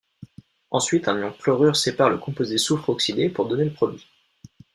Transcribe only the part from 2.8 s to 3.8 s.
oxydé pour donner le